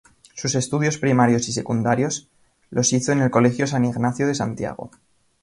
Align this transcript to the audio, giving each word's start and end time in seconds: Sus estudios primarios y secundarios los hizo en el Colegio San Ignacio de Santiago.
Sus 0.33 0.55
estudios 0.55 0.97
primarios 0.97 1.47
y 1.47 1.51
secundarios 1.53 2.27
los 2.71 2.91
hizo 2.91 3.11
en 3.11 3.21
el 3.21 3.29
Colegio 3.29 3.67
San 3.67 3.85
Ignacio 3.85 4.25
de 4.25 4.33
Santiago. 4.33 4.89